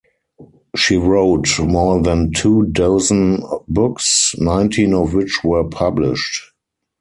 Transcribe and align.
She 0.75 0.97
wrote 0.97 1.59
more 1.59 2.01
than 2.01 2.31
two 2.33 2.63
dozen 2.71 3.43
books, 3.67 4.33
nineteen 4.39 4.95
of 4.95 5.13
which 5.13 5.43
were 5.43 5.63
published. 5.69 6.43